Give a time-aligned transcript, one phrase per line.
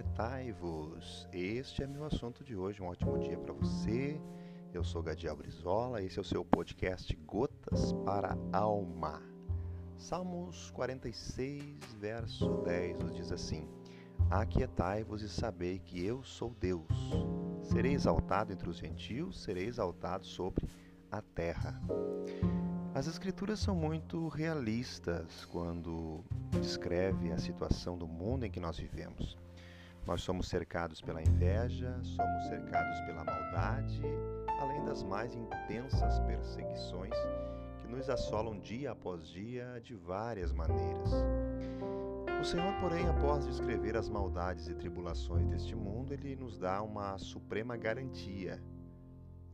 [0.00, 1.28] Aquietai-vos.
[1.30, 2.82] Este é meu assunto de hoje.
[2.82, 4.18] Um ótimo dia para você.
[4.72, 6.02] Eu sou Gadiel Brizola.
[6.02, 9.20] Esse é o seu podcast Gotas para a Alma.
[9.98, 11.62] Salmos 46,
[11.98, 13.68] verso 10 nos diz assim:
[14.30, 16.86] Aquietai-vos e sabei que eu sou Deus.
[17.62, 20.66] Serei exaltado entre os gentios, serei exaltado sobre
[21.10, 21.78] a terra.
[22.94, 29.36] As escrituras são muito realistas quando descreve a situação do mundo em que nós vivemos.
[30.10, 34.02] Nós somos cercados pela inveja, somos cercados pela maldade,
[34.58, 37.14] além das mais intensas perseguições
[37.80, 41.12] que nos assolam dia após dia de várias maneiras.
[42.40, 47.16] O Senhor, porém, após descrever as maldades e tribulações deste mundo, ele nos dá uma
[47.16, 48.60] suprema garantia.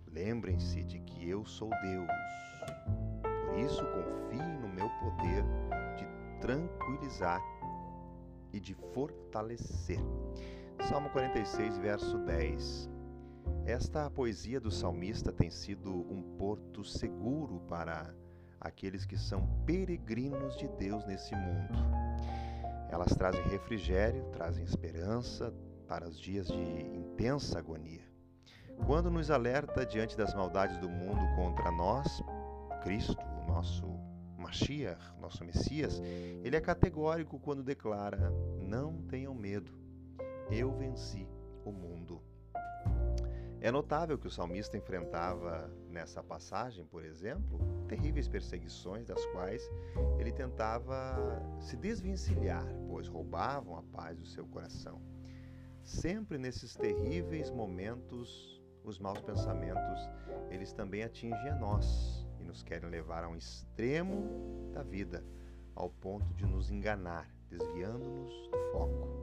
[0.07, 2.09] Lembrem-se de que eu sou Deus
[3.62, 5.45] isso, confie no meu poder
[5.96, 6.07] de
[6.41, 7.41] tranquilizar
[8.57, 10.01] e de fortalecer.
[10.88, 12.90] Salmo 46, verso 10.
[13.66, 18.15] Esta poesia do salmista tem sido um porto seguro para
[18.60, 21.74] aqueles que são peregrinos de Deus nesse mundo.
[22.88, 25.52] Elas trazem refrigério, trazem esperança
[25.87, 26.54] para os dias de
[26.95, 28.04] intensa agonia.
[28.87, 32.23] Quando nos alerta diante das maldades do mundo contra nós,
[32.82, 33.84] Cristo, nosso
[34.47, 36.01] Mashiach, nosso Messias,
[36.45, 39.73] ele é categórico quando declara: Não tenham medo,
[40.49, 41.29] eu venci
[41.65, 42.23] o mundo.
[43.61, 47.59] É notável que o salmista enfrentava nessa passagem, por exemplo,
[47.89, 49.69] terríveis perseguições das quais
[50.17, 55.02] ele tentava se desvencilhar, pois roubavam a paz do seu coração.
[55.83, 60.09] Sempre nesses terríveis momentos, os maus pensamentos,
[60.51, 65.25] eles também atingem a nós, nos querem levar a um extremo da vida,
[65.75, 69.16] ao ponto de nos enganar, desviando-nos do foco.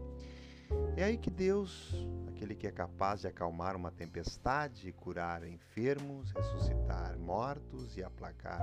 [0.95, 1.93] É aí que Deus,
[2.27, 8.61] aquele que é capaz de acalmar uma tempestade, curar enfermos, ressuscitar mortos e aplacar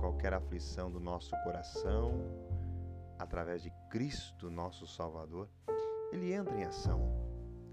[0.00, 2.12] qualquer aflição do nosso coração,
[3.18, 5.48] através de Cristo, nosso Salvador,
[6.12, 7.00] ele entra em ação.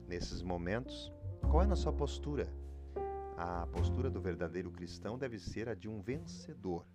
[0.07, 1.11] Nesses momentos,
[1.41, 2.47] qual é a nossa postura?
[3.41, 6.85] A postura do verdadeiro cristão deve ser a de um vencedor.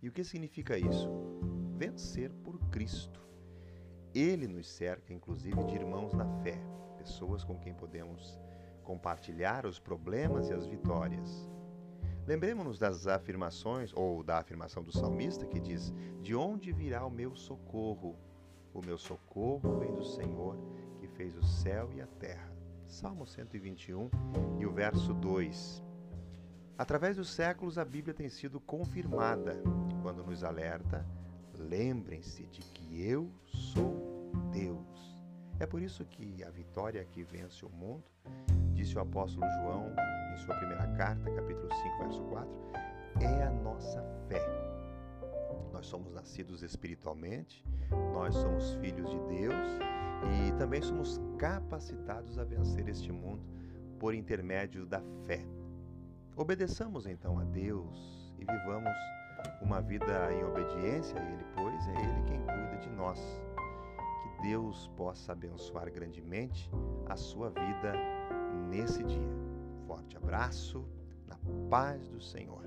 [0.00, 1.10] E o que significa isso?
[1.76, 3.20] Vencer por Cristo.
[4.14, 6.62] Ele nos cerca, inclusive, de irmãos na fé,
[6.96, 8.38] pessoas com quem podemos
[8.84, 11.50] compartilhar os problemas e as vitórias.
[12.24, 15.92] Lembremos-nos das afirmações, ou da afirmação do salmista que diz:
[16.22, 18.16] De onde virá o meu socorro?
[18.72, 20.56] O meu socorro vem do Senhor
[21.00, 22.54] que fez o céu e a terra.
[22.86, 24.10] Salmo 121
[24.58, 25.82] e o verso 2.
[26.76, 29.62] Através dos séculos, a Bíblia tem sido confirmada
[30.02, 31.06] quando nos alerta:
[31.58, 35.22] lembrem-se de que eu sou Deus.
[35.58, 38.04] É por isso que a vitória que vence o mundo,
[38.72, 39.92] disse o apóstolo João
[40.32, 42.50] em sua primeira carta, capítulo 5, verso 4,
[43.20, 44.42] é a nossa fé.
[45.72, 47.64] Nós somos nascidos espiritualmente,
[48.12, 49.18] nós somos filhos de
[50.64, 53.44] também somos capacitados a vencer este mundo
[53.98, 55.44] por intermédio da fé.
[56.34, 58.94] Obedeçamos então a Deus e vivamos
[59.60, 63.20] uma vida em obediência a Ele, pois é Ele quem cuida de nós.
[64.22, 66.70] Que Deus possa abençoar grandemente
[67.10, 67.92] a sua vida
[68.70, 69.36] nesse dia.
[69.86, 70.82] Forte abraço,
[71.26, 71.36] na
[71.68, 72.64] paz do Senhor.